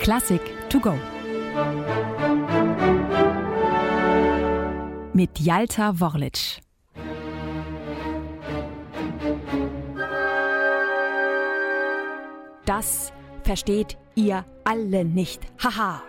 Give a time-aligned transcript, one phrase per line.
[0.00, 0.94] Klassik to go.
[5.12, 6.60] Mit Jalta Worlic.
[12.66, 13.12] Das
[13.42, 15.42] versteht ihr alle nicht.
[15.62, 16.02] Haha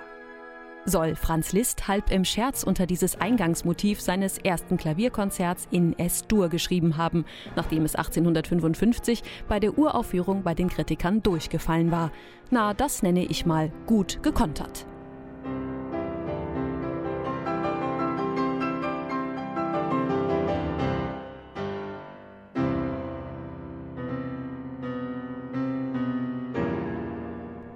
[0.85, 6.97] soll Franz Liszt halb im Scherz unter dieses Eingangsmotiv seines ersten Klavierkonzerts in S-Dur geschrieben
[6.97, 7.25] haben,
[7.55, 12.11] nachdem es 1855 bei der Uraufführung bei den Kritikern durchgefallen war.
[12.51, 14.85] Na, das nenne ich mal gut gekontert.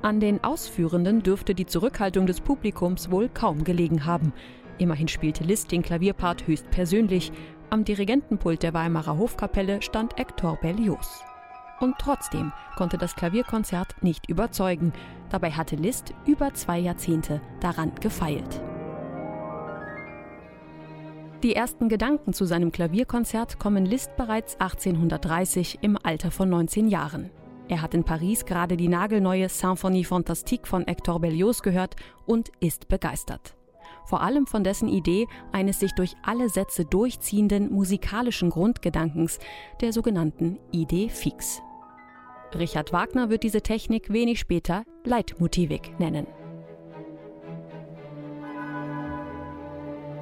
[0.01, 4.31] An den Ausführenden dürfte die Zurückhaltung des Publikums wohl kaum gelegen haben.
[4.77, 7.33] Immerhin spielte Liszt den Klavierpart höchst persönlich.
[7.69, 11.21] Am Dirigentenpult der Weimarer Hofkapelle stand Hector Berlioz.
[11.81, 14.93] Und trotzdem konnte das Klavierkonzert nicht überzeugen.
[15.29, 18.61] Dabei hatte Liszt über zwei Jahrzehnte daran gefeilt.
[21.43, 27.29] Die ersten Gedanken zu seinem Klavierkonzert kommen Liszt bereits 1830 im Alter von 19 Jahren.
[27.69, 31.95] Er hat in Paris gerade die nagelneue Symphonie Fantastique von Hector Berlioz gehört
[32.25, 33.55] und ist begeistert.
[34.05, 39.37] Vor allem von dessen Idee eines sich durch alle Sätze durchziehenden musikalischen Grundgedankens,
[39.81, 41.61] der sogenannten Idee fix.
[42.57, 46.25] Richard Wagner wird diese Technik wenig später Leitmotivik nennen.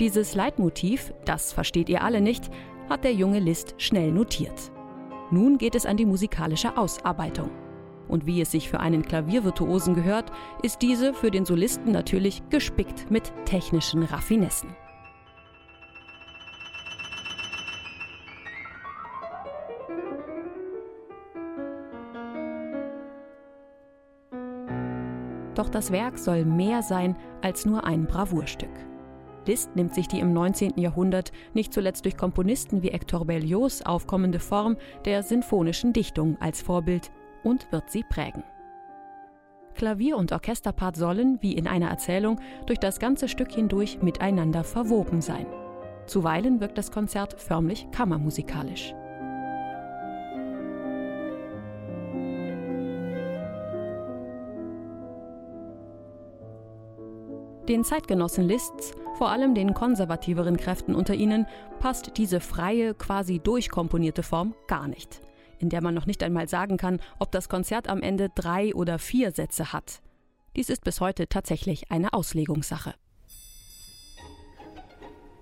[0.01, 2.49] Dieses Leitmotiv, das versteht ihr alle nicht,
[2.89, 4.71] hat der junge Liszt schnell notiert.
[5.29, 7.49] Nun geht es an die musikalische Ausarbeitung.
[8.07, 10.31] Und wie es sich für einen Klaviervirtuosen gehört,
[10.63, 14.69] ist diese für den Solisten natürlich gespickt mit technischen Raffinessen.
[25.55, 28.69] Doch das Werk soll mehr sein als nur ein Bravourstück.
[29.47, 30.73] Liszt nimmt sich die im 19.
[30.77, 37.11] Jahrhundert nicht zuletzt durch Komponisten wie Hector Berlioz aufkommende Form der sinfonischen Dichtung als Vorbild
[37.43, 38.43] und wird sie prägen.
[39.73, 45.21] Klavier- und Orchesterpart sollen, wie in einer Erzählung, durch das ganze Stück hindurch miteinander verwoben
[45.21, 45.45] sein.
[46.07, 48.93] Zuweilen wirkt das Konzert förmlich kammermusikalisch.
[57.67, 61.45] Den Zeitgenossen Liszt's, vor allem den konservativeren Kräften unter ihnen,
[61.79, 65.19] passt diese freie, quasi durchkomponierte Form gar nicht,
[65.59, 68.99] in der man noch nicht einmal sagen kann, ob das Konzert am Ende drei oder
[68.99, 70.01] vier Sätze hat.
[70.55, 72.93] Dies ist bis heute tatsächlich eine Auslegungssache.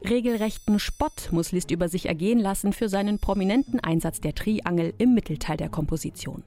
[0.10, 5.16] Regelrechten Spott muss Liszt über sich ergehen lassen für seinen prominenten Einsatz der Triangel im
[5.16, 6.44] Mittelteil der Komposition.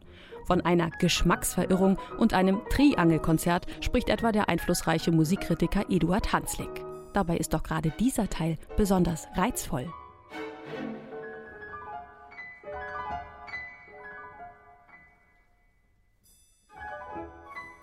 [0.46, 6.84] Von einer Geschmacksverirrung und einem Triangelkonzert spricht etwa der einflussreiche Musikkritiker Eduard Hanslick.
[7.12, 9.92] Dabei ist doch gerade dieser Teil besonders reizvoll.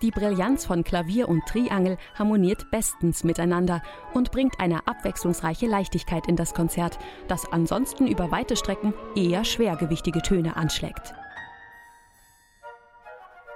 [0.02, 6.36] Die Brillanz von Klavier und Triangel harmoniert bestens miteinander und bringt eine abwechslungsreiche Leichtigkeit in
[6.36, 6.98] das Konzert,
[7.28, 11.14] das ansonsten über weite Strecken eher schwergewichtige Töne anschlägt.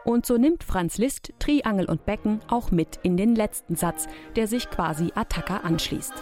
[0.04, 4.46] Und so nimmt Franz Liszt Triangel und Becken auch mit in den letzten Satz, der
[4.46, 6.14] sich quasi Attacca anschließt.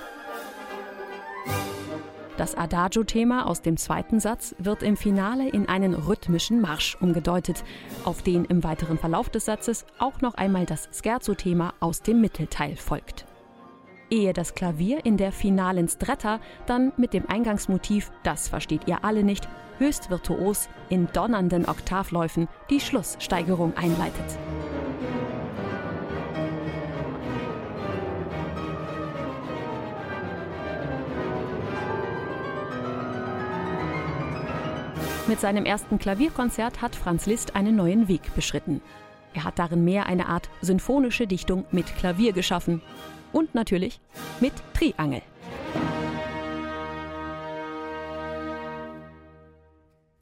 [2.39, 7.65] Das Adagio-Thema aus dem zweiten Satz wird im Finale in einen rhythmischen Marsch umgedeutet,
[8.05, 12.77] auf den im weiteren Verlauf des Satzes auch noch einmal das Scherzo-Thema aus dem Mittelteil
[12.77, 13.27] folgt.
[14.09, 19.25] Ehe das Klavier in der finalen Stretta dann mit dem Eingangsmotiv Das versteht ihr alle
[19.25, 19.49] nicht
[19.79, 24.39] höchst virtuos in donnernden Oktavläufen die Schlusssteigerung einleitet.
[35.29, 38.81] Mit seinem ersten Klavierkonzert hat Franz Liszt einen neuen Weg beschritten.
[39.35, 42.81] Er hat darin mehr eine Art symphonische Dichtung mit Klavier geschaffen
[43.31, 44.01] und natürlich
[44.41, 45.21] mit Triangel.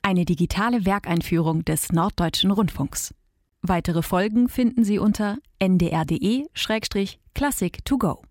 [0.02, 3.14] Eine digitale Werkeinführung des Norddeutschen Rundfunks.
[3.62, 8.22] Weitere Folgen finden Sie unter ndr.de-classic to go.